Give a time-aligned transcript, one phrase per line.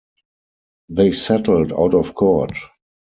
[0.89, 2.53] They settled out of court.